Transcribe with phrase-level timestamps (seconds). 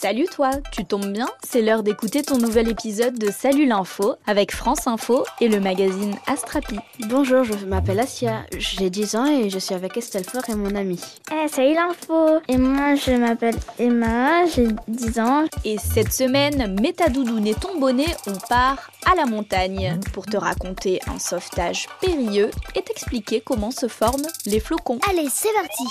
[0.00, 1.28] Salut toi, tu tombes bien?
[1.46, 6.14] C'est l'heure d'écouter ton nouvel épisode de Salut l'info avec France Info et le magazine
[6.26, 6.78] Astrapi.
[7.00, 10.74] Bonjour, je m'appelle Asia, j'ai 10 ans et je suis avec Estelle Fort et mon
[10.74, 10.98] ami.
[11.30, 15.44] Eh, salut l'info Et moi je m'appelle Emma, j'ai 10 ans.
[15.66, 20.24] Et cette semaine, mets ta doudoune et ton bonnet, on part à la montagne pour
[20.24, 24.98] te raconter un sauvetage périlleux et t'expliquer comment se forment les flocons.
[25.10, 25.84] Allez, c'est parti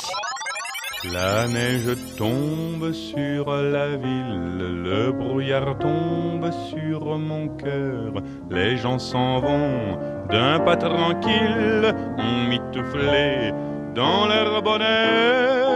[1.06, 8.22] La neige tombe sur la ville, le brouillard tombe sur mon cœur.
[8.52, 9.98] Les gens s'en vont
[10.30, 13.54] d'un pas tranquille, on mitouflé
[13.96, 15.69] dans leur bonheur.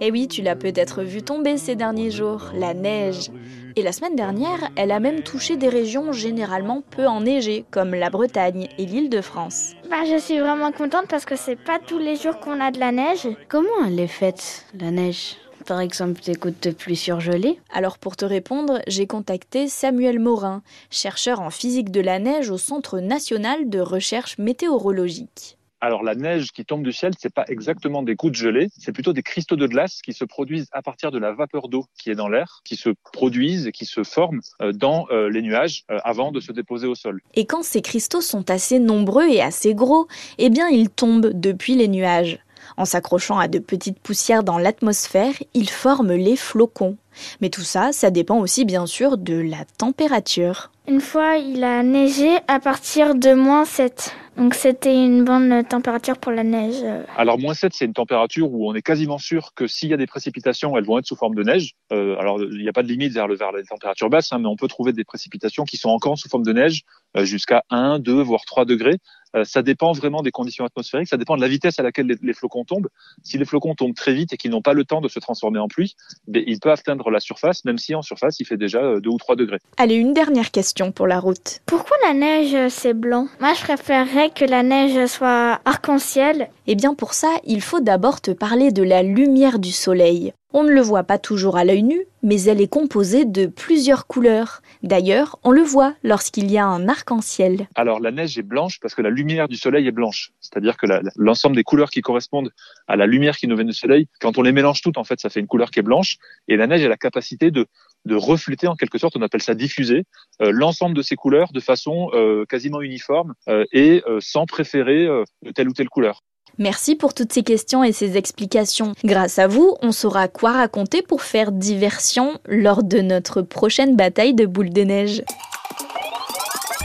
[0.00, 3.30] Et oui, tu l'as peut-être vu tomber ces derniers jours, la neige.
[3.76, 8.08] Et la semaine dernière, elle a même touché des régions généralement peu enneigées, comme la
[8.08, 9.74] Bretagne et l'île de France.
[9.90, 12.80] Bah, je suis vraiment contente parce que c'est pas tous les jours qu'on a de
[12.80, 13.28] la neige.
[13.48, 15.36] Comment elle est faite, la neige?
[15.66, 17.60] Par exemple, des gouttes de pluie surgelées?
[17.72, 22.58] Alors pour te répondre, j'ai contacté Samuel Morin, chercheur en physique de la neige au
[22.58, 25.58] Centre national de recherche météorologique.
[25.82, 29.14] Alors la neige qui tombe du ciel, c'est pas exactement des gouttes gelées, c'est plutôt
[29.14, 32.14] des cristaux de glace qui se produisent à partir de la vapeur d'eau qui est
[32.14, 35.98] dans l'air, qui se produisent et qui se forment euh, dans euh, les nuages euh,
[36.04, 37.22] avant de se déposer au sol.
[37.32, 41.74] Et quand ces cristaux sont assez nombreux et assez gros, eh bien ils tombent depuis
[41.76, 42.40] les nuages.
[42.80, 46.96] En s'accrochant à de petites poussières dans l'atmosphère, ils forment les flocons.
[47.42, 50.70] Mais tout ça, ça dépend aussi bien sûr de la température.
[50.88, 54.16] Une fois, il a neigé à partir de moins 7.
[54.38, 56.82] Donc c'était une bonne température pour la neige.
[57.18, 59.98] Alors moins 7, c'est une température où on est quasiment sûr que s'il y a
[59.98, 61.74] des précipitations, elles vont être sous forme de neige.
[61.92, 64.38] Euh, alors il n'y a pas de limite vers, le, vers les températures basses, hein,
[64.38, 66.84] mais on peut trouver des précipitations qui sont encore sous forme de neige
[67.18, 68.96] euh, jusqu'à 1, 2, voire 3 degrés.
[69.36, 72.16] Euh, ça dépend vraiment des conditions atmosphériques, ça dépend de la vitesse à laquelle les,
[72.22, 72.88] les flocons tombent.
[73.22, 75.58] Si les flocons tombent très vite et qu'ils n'ont pas le temps de se transformer
[75.58, 78.80] en pluie, ben, ils peuvent atteindre la surface, même si en surface il fait déjà
[78.80, 79.58] euh, 2 ou 3 degrés.
[79.76, 81.60] Allez, une dernière question pour la route.
[81.66, 83.28] Pourquoi la neige euh, c'est blanc?
[83.40, 86.48] Moi je préférerais que la neige soit arc-en-ciel.
[86.66, 90.32] Eh bien pour ça, il faut d'abord te parler de la lumière du soleil.
[90.52, 94.08] On ne le voit pas toujours à l'œil nu, mais elle est composée de plusieurs
[94.08, 94.62] couleurs.
[94.82, 97.68] D'ailleurs, on le voit lorsqu'il y a un arc-en-ciel.
[97.76, 100.86] Alors la neige est blanche parce que la lumière du soleil est blanche, c'est-à-dire que
[101.14, 102.50] l'ensemble des couleurs qui correspondent
[102.88, 105.20] à la lumière qui nous vient du soleil, quand on les mélange toutes, en fait,
[105.20, 106.16] ça fait une couleur qui est blanche.
[106.48, 107.66] Et la neige a la capacité de
[108.08, 110.04] refléter en quelque sorte, on appelle ça diffuser,
[110.42, 115.06] euh, l'ensemble de ces couleurs de façon euh, quasiment uniforme euh, et sans préférer
[115.42, 116.22] de telle ou telle couleur.
[116.58, 118.94] Merci pour toutes ces questions et ces explications.
[119.04, 124.34] Grâce à vous, on saura quoi raconter pour faire diversion lors de notre prochaine bataille
[124.34, 125.22] de boules de neige.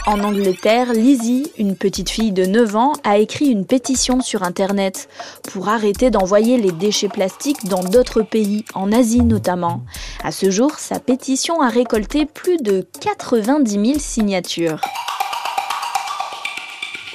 [0.07, 5.09] En Angleterre, Lizzie, une petite fille de 9 ans, a écrit une pétition sur Internet
[5.51, 9.81] pour arrêter d'envoyer les déchets plastiques dans d'autres pays, en Asie notamment.
[10.23, 14.79] À ce jour, sa pétition a récolté plus de 90 000 signatures.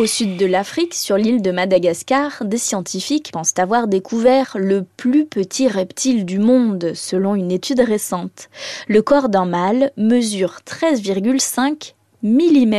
[0.01, 5.27] Au sud de l'Afrique, sur l'île de Madagascar, des scientifiques pensent avoir découvert le plus
[5.27, 8.49] petit reptile du monde, selon une étude récente.
[8.89, 12.75] Le corps d'un mâle mesure 13,5 mm,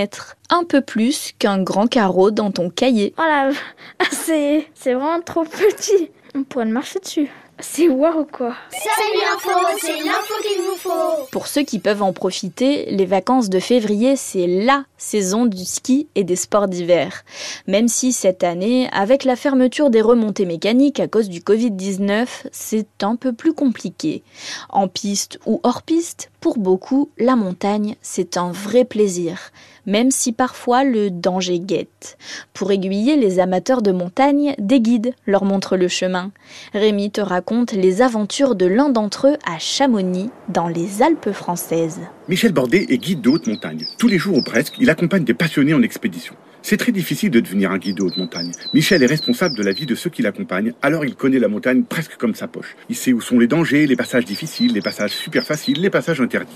[0.50, 3.14] un peu plus qu'un grand carreau dans ton cahier.
[3.18, 3.52] Voilà,
[4.12, 6.10] c'est c'est vraiment trop petit.
[6.34, 7.30] On pourrait marcher dessus.
[7.62, 8.56] C'est waouh quoi.
[8.72, 9.50] Salut l'info,
[9.80, 11.28] c'est l'info qu'il vous faut.
[11.32, 16.08] Pour ceux qui peuvent en profiter, les vacances de février, c'est LA saison du ski
[16.16, 17.24] et des sports d'hiver.
[17.68, 23.04] Même si cette année, avec la fermeture des remontées mécaniques à cause du Covid-19, c'est
[23.04, 24.24] un peu plus compliqué.
[24.70, 29.52] En piste ou hors piste, pour beaucoup, la montagne, c'est un vrai plaisir,
[29.86, 32.18] même si parfois le danger guette.
[32.52, 36.32] Pour aiguiller les amateurs de montagne, des guides leur montrent le chemin.
[36.74, 42.02] Rémi te raconte les aventures de l'un d'entre eux à Chamonix, dans les Alpes françaises.
[42.28, 43.86] Michel Bordet est guide de haute montagne.
[44.00, 46.34] Tous les jours ou presque, il accompagne des passionnés en expédition.
[46.64, 48.52] C'est très difficile de devenir un guide de haute montagne.
[48.74, 51.84] Michel est responsable de la vie de ceux qui l'accompagnent, alors il connaît la montagne
[51.84, 52.76] presque comme sa poche.
[52.90, 56.22] Il sait où sont les dangers, les passages difficiles, les passages super faciles, les passages
[56.22, 56.56] interdits.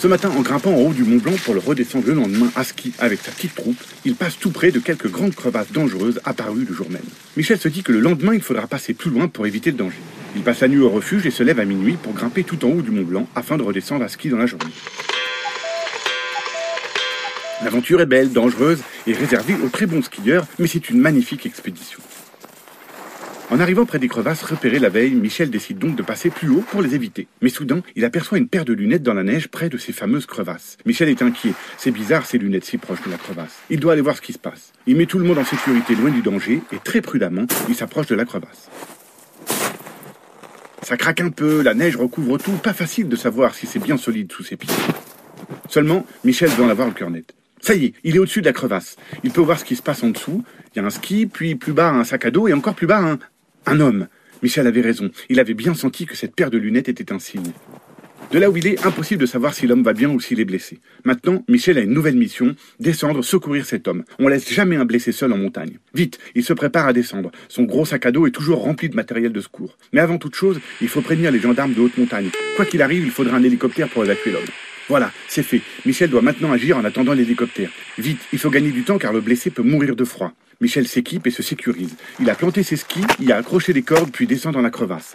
[0.00, 2.62] Ce matin, en grimpant en haut du Mont Blanc pour le redescendre le lendemain à
[2.62, 6.64] ski avec sa petite troupe, il passe tout près de quelques grandes crevasses dangereuses apparues
[6.68, 7.02] le jour même.
[7.36, 9.98] Michel se dit que le lendemain, il faudra passer plus loin pour éviter le danger.
[10.36, 12.68] Il passe la nuit au refuge et se lève à minuit pour grimper tout en
[12.68, 14.70] haut du Mont Blanc afin de redescendre à ski dans la journée.
[17.62, 21.98] L'aventure est belle, dangereuse et réservée aux très bons skieurs, mais c'est une magnifique expédition.
[23.50, 26.62] En arrivant près des crevasses repérées la veille, Michel décide donc de passer plus haut
[26.70, 27.26] pour les éviter.
[27.40, 30.26] Mais soudain, il aperçoit une paire de lunettes dans la neige près de ces fameuses
[30.26, 30.76] crevasses.
[30.84, 31.54] Michel est inquiet.
[31.78, 33.56] C'est bizarre ces lunettes si proches de la crevasse.
[33.70, 34.72] Il doit aller voir ce qui se passe.
[34.86, 38.06] Il met tout le monde en sécurité loin du danger et très prudemment, il s'approche
[38.06, 38.68] de la crevasse.
[40.82, 43.96] Ça craque un peu, la neige recouvre tout, pas facile de savoir si c'est bien
[43.96, 44.72] solide sous ses pieds.
[45.68, 47.37] Seulement, Michel veut en avoir le cœur net.
[47.60, 48.96] Ça y est, il est au-dessus de la crevasse.
[49.24, 50.44] Il peut voir ce qui se passe en dessous.
[50.74, 52.86] Il y a un ski, puis plus bas un sac à dos, et encore plus
[52.86, 53.18] bas
[53.66, 54.08] un, homme.
[54.42, 55.10] Michel avait raison.
[55.28, 57.52] Il avait bien senti que cette paire de lunettes était un signe.
[58.30, 60.44] De là où il est, impossible de savoir si l'homme va bien ou s'il est
[60.44, 60.80] blessé.
[61.04, 64.04] Maintenant, Michel a une nouvelle mission, descendre, secourir cet homme.
[64.18, 65.78] On laisse jamais un blessé seul en montagne.
[65.94, 67.30] Vite, il se prépare à descendre.
[67.48, 69.78] Son gros sac à dos est toujours rempli de matériel de secours.
[69.94, 72.28] Mais avant toute chose, il faut prévenir les gendarmes de haute montagne.
[72.56, 74.44] Quoi qu'il arrive, il faudra un hélicoptère pour évacuer l'homme.
[74.88, 75.60] Voilà, c'est fait.
[75.84, 77.70] Michel doit maintenant agir en attendant l'hélicoptère.
[77.98, 80.32] Vite, il faut gagner du temps car le blessé peut mourir de froid.
[80.62, 81.94] Michel s'équipe et se sécurise.
[82.20, 85.14] Il a planté ses skis, il a accroché les cordes puis descend dans la crevasse.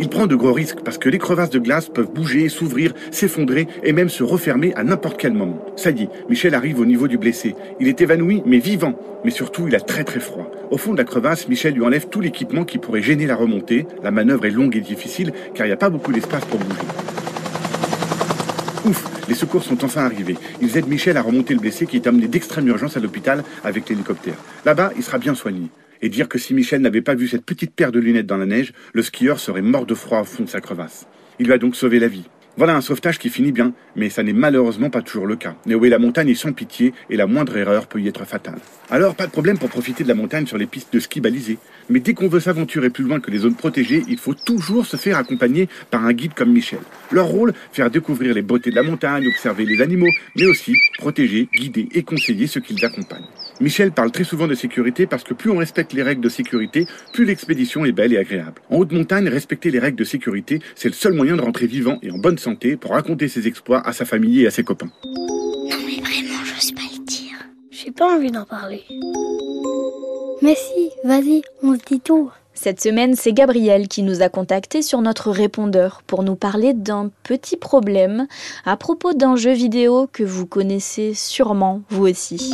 [0.00, 3.68] Il prend de gros risques parce que les crevasses de glace peuvent bouger, s'ouvrir, s'effondrer
[3.84, 5.64] et même se refermer à n'importe quel moment.
[5.76, 7.54] Ça y est, Michel arrive au niveau du blessé.
[7.78, 10.50] Il est évanoui mais vivant, mais surtout il a très très froid.
[10.70, 13.86] Au fond de la crevasse, Michel lui enlève tout l'équipement qui pourrait gêner la remontée.
[14.02, 17.13] La manœuvre est longue et difficile car il n'y a pas beaucoup d'espace pour bouger.
[18.84, 20.36] Ouf, les secours sont enfin arrivés.
[20.60, 23.88] Ils aident Michel à remonter le blessé qui est amené d'extrême urgence à l'hôpital avec
[23.88, 24.36] l'hélicoptère.
[24.66, 25.68] Là-bas, il sera bien soigné
[26.02, 28.44] et dire que si Michel n'avait pas vu cette petite paire de lunettes dans la
[28.44, 31.06] neige, le skieur serait mort de froid au fond de sa crevasse.
[31.38, 32.24] Il lui a donc sauvé la vie.
[32.56, 35.56] Voilà un sauvetage qui finit bien, mais ça n'est malheureusement pas toujours le cas.
[35.66, 38.60] Néo la montagne est sans pitié et la moindre erreur peut y être fatale.
[38.90, 41.58] Alors, pas de problème pour profiter de la montagne sur les pistes de ski balisées.
[41.90, 44.96] Mais dès qu'on veut s'aventurer plus loin que les zones protégées, il faut toujours se
[44.96, 46.78] faire accompagner par un guide comme Michel.
[47.10, 51.48] Leur rôle, faire découvrir les beautés de la montagne, observer les animaux, mais aussi protéger,
[51.52, 53.26] guider et conseiller ceux qu'ils accompagnent.
[53.60, 56.86] Michel parle très souvent de sécurité parce que plus on respecte les règles de sécurité,
[57.12, 58.60] plus l'expédition est belle et agréable.
[58.70, 61.98] En haute montagne, respecter les règles de sécurité, c'est le seul moyen de rentrer vivant
[62.02, 64.90] et en bonne santé pour raconter ses exploits à sa famille et à ses copains.
[65.04, 67.36] Non mais vraiment, j'ose pas le dire.
[67.70, 68.82] J'ai pas envie d'en parler.
[70.42, 72.30] Mais si, vas-y, on se dit tout.
[72.54, 77.10] Cette semaine, c'est Gabriel qui nous a contactés sur notre répondeur pour nous parler d'un
[77.24, 78.26] petit problème
[78.64, 82.52] à propos d'un jeu vidéo que vous connaissez sûrement vous aussi.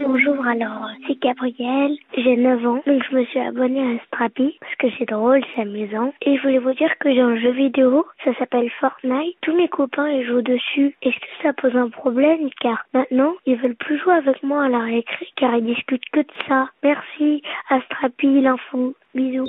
[0.00, 4.74] Bonjour, alors c'est Gabriel, j'ai 9 ans, donc je me suis abonnée à Strapi parce
[4.76, 6.12] que c'est drôle, c'est amusant.
[6.22, 9.68] Et je voulais vous dire que j'ai un jeu vidéo, ça s'appelle Fortnite, tous mes
[9.68, 10.94] copains ils jouent dessus.
[11.02, 12.48] Est-ce que ça pose un problème?
[12.60, 16.20] Car maintenant ils veulent plus jouer avec moi à la récré car ils discutent que
[16.20, 16.68] de ça.
[16.84, 19.46] Merci, Astrapi, l'info, bisous.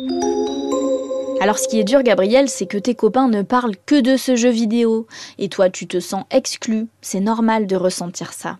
[1.42, 4.36] Alors ce qui est dur Gabriel, c'est que tes copains ne parlent que de ce
[4.36, 5.06] jeu vidéo
[5.38, 8.58] et toi tu te sens exclu, c'est normal de ressentir ça.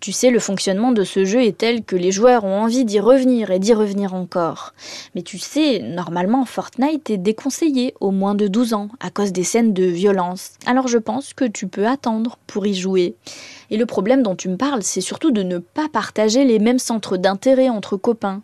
[0.00, 3.00] Tu sais, le fonctionnement de ce jeu est tel que les joueurs ont envie d'y
[3.00, 4.74] revenir et d'y revenir encore.
[5.14, 9.44] Mais tu sais, normalement, Fortnite est déconseillé aux moins de 12 ans à cause des
[9.44, 10.52] scènes de violence.
[10.66, 13.14] Alors je pense que tu peux attendre pour y jouer.
[13.70, 16.78] Et le problème dont tu me parles, c'est surtout de ne pas partager les mêmes
[16.78, 18.42] centres d'intérêt entre copains.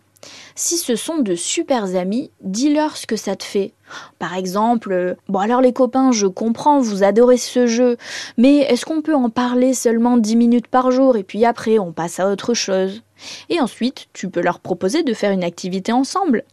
[0.55, 3.73] Si ce sont de super amis, dis-leur ce que ça te fait.
[4.19, 7.97] Par exemple, euh, bon alors les copains, je comprends, vous adorez ce jeu,
[8.37, 11.91] mais est-ce qu'on peut en parler seulement 10 minutes par jour et puis après on
[11.91, 13.03] passe à autre chose?
[13.49, 16.43] Et ensuite, tu peux leur proposer de faire une activité ensemble.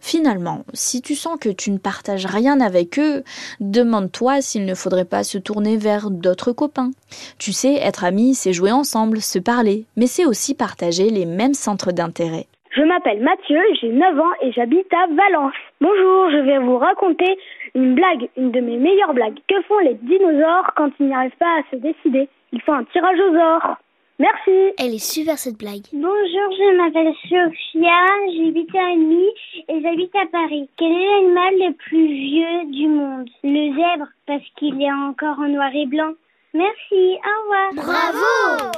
[0.00, 3.22] Finalement, si tu sens que tu ne partages rien avec eux,
[3.60, 6.90] demande-toi s'il ne faudrait pas se tourner vers d'autres copains.
[7.38, 11.54] Tu sais, être amis, c'est jouer ensemble, se parler, mais c'est aussi partager les mêmes
[11.54, 12.48] centres d'intérêt.
[12.74, 15.52] Je m'appelle Mathieu, j'ai 9 ans et j'habite à Valence.
[15.82, 17.38] Bonjour, je vais vous raconter
[17.74, 19.38] une blague, une de mes meilleures blagues.
[19.46, 22.30] Que font les dinosaures quand ils n'y arrivent pas à se décider?
[22.50, 23.76] Ils font un tirage aux ors.
[24.18, 24.72] Merci.
[24.78, 25.84] Elle est super cette blague.
[25.92, 29.28] Bonjour, je m'appelle Sophia, j'ai 8 ans et demi
[29.68, 30.70] et j'habite à Paris.
[30.78, 33.28] Quel est l'animal le plus vieux du monde?
[33.44, 36.12] Le zèbre, parce qu'il est encore en noir et blanc.
[36.54, 37.72] Merci, au revoir.
[37.74, 38.72] Bravo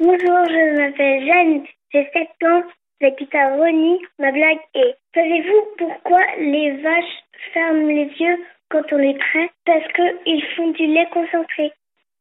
[0.00, 2.62] Bonjour, je m'appelle Jeanne, j'ai 7 ans,
[3.00, 3.98] j'habite à Rony.
[4.18, 8.38] Ma blague est Savez-vous pourquoi les vaches ferment les yeux
[8.70, 9.50] quand on les traite?
[9.64, 11.72] Parce qu'ils font du lait concentré.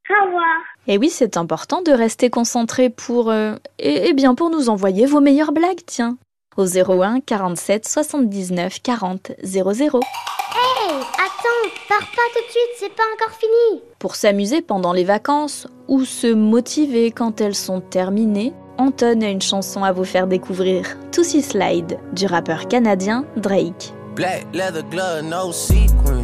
[0.09, 0.57] Au revoir.
[0.87, 3.29] Et oui, c'est important de rester concentré pour...
[3.29, 6.17] euh, et, et bien pour nous envoyer vos meilleures blagues, tiens.
[6.55, 9.99] Au 01 47 79 40 00.
[9.99, 13.83] Hey, attends, pars pas tout de suite, c'est pas encore fini.
[13.99, 19.41] Pour s'amuser pendant les vacances ou se motiver quand elles sont terminées, Anton a une
[19.41, 20.85] chanson à vous faire découvrir.
[21.11, 23.93] Tootsie Slide du rappeur canadien Drake.
[24.15, 26.23] Black leather glove, no sequins.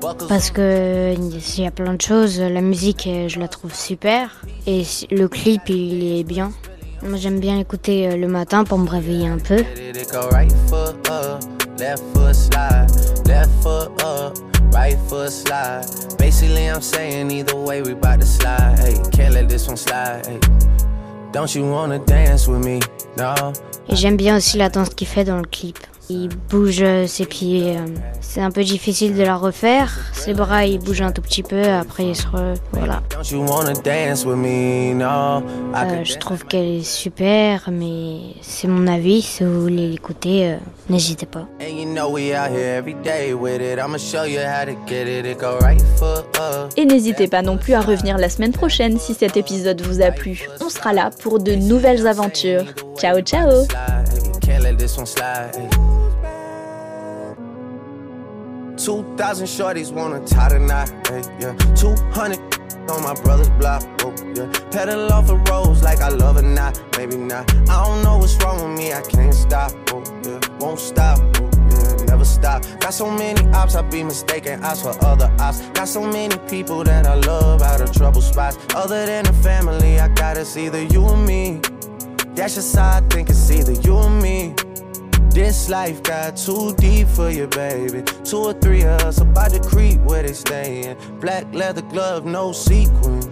[0.00, 2.40] Buckles Parce que il y a plein de choses.
[2.40, 4.44] La musique, euh, je la trouve super.
[4.66, 6.52] Et le clip, il est bien.
[7.02, 9.60] Moi, j'aime bien écouter euh, le matin pour me réveiller un peu.
[9.60, 11.42] it go right foot up,
[11.78, 12.90] left foot slide,
[13.26, 14.36] left foot up,
[14.72, 15.84] right foot slide.
[16.18, 18.78] Basically, I'm saying either way we bout to slide.
[18.80, 20.26] Hey, can't let this one slide.
[20.26, 20.40] Hey.
[21.32, 22.80] Don't you wanna dance with me?
[23.16, 23.34] No.
[23.88, 25.78] Et j'aime bien aussi la danse qu'il fait dans le clip.
[26.10, 27.76] Il bouge ses pieds.
[27.76, 27.86] Euh,
[28.20, 29.92] c'est un peu difficile de la refaire.
[30.12, 31.62] Ses bras, ils bougent un tout petit peu.
[31.62, 32.54] Après, il se re...
[32.72, 33.02] Voilà.
[36.00, 39.22] Euh, je trouve qu'elle est super, mais c'est mon avis.
[39.22, 40.56] Si vous voulez l'écouter, euh,
[40.90, 41.46] n'hésitez pas.
[46.76, 50.10] Et n'hésitez pas non plus à revenir la semaine prochaine si cet épisode vous a
[50.10, 50.48] plu.
[50.60, 52.64] On sera là pour de nouvelles aventures.
[52.98, 53.66] Ciao, ciao!
[58.76, 60.90] Two thousand shorties wanna tie the knot,
[61.38, 61.54] yeah.
[61.74, 62.40] Two hundred
[62.90, 64.50] on my brother's block, oh, yeah.
[64.70, 67.48] Pedal off the roads like I love it, not, maybe not.
[67.70, 70.40] I don't know what's wrong with me, I can't stop, oh, yeah.
[70.58, 71.50] Won't stop, oh.
[72.06, 72.64] Never stop.
[72.80, 75.60] Got so many ops, I be mistaken ops for other ops.
[75.70, 78.58] Got so many people that I love out of trouble spots.
[78.74, 81.60] Other than the family, I gotta see either you or me.
[82.42, 84.52] That's just how I think it's either you or me.
[85.30, 88.02] This life got too deep for you, baby.
[88.24, 90.96] Two or three of us about to creep where they stayin'.
[91.20, 93.28] Black leather glove, no sequins.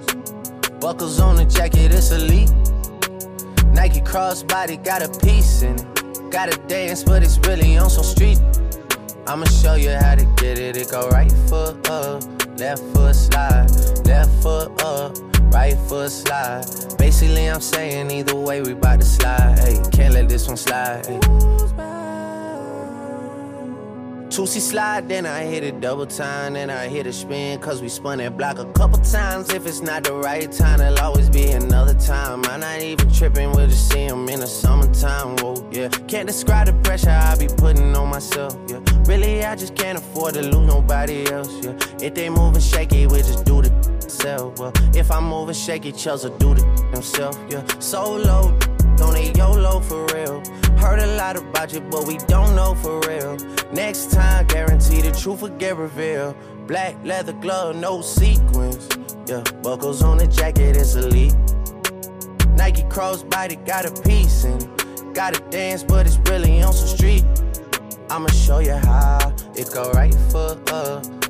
[0.80, 2.52] Buckles on the jacket, it's elite.
[3.74, 6.30] Nike crossbody got a piece in it.
[6.30, 8.40] Gotta dance, but it's really on some street.
[9.26, 10.76] I'ma show you how to get it.
[10.76, 12.22] It go right foot up,
[12.60, 13.66] left foot slide,
[15.90, 16.98] right foot slide.
[16.98, 19.58] Basically, I'm saying either way, we bout to slide.
[19.58, 21.06] Hey, can't let this one slide.
[21.06, 21.20] Hey.
[24.30, 27.88] Two-C slide, then I hit it double time, then I hit a spin, cause we
[27.88, 29.50] spun that block a couple times.
[29.50, 32.44] If it's not the right time, there'll always be another time.
[32.44, 35.88] I'm not even tripping, we'll just see them in the summertime, whoa, yeah.
[36.06, 38.78] Can't describe the pressure I be putting on myself, yeah.
[39.04, 41.74] Really, I just can't afford to lose nobody else, yeah.
[42.00, 43.89] If they moving shaky, we just do the
[44.20, 44.72] self, well.
[44.94, 46.62] If I'm moving shaky, Chelsea do the
[46.92, 47.64] themselves, yeah.
[47.78, 48.56] Solo,
[48.96, 50.42] don't need YOLO for real.
[50.78, 53.36] Heard a lot about you, but we don't know for real.
[53.72, 56.36] Next time, guarantee the truth will get revealed.
[56.66, 58.88] Black leather glove, no sequins.
[59.26, 61.34] Yeah, buckles on the jacket, it's elite.
[62.56, 64.58] Nike crossbody got a piece in.
[65.12, 67.24] Gotta dance, but it's really on some street.
[68.10, 69.32] I'ma show you how.
[69.56, 71.29] It go right foot up, uh,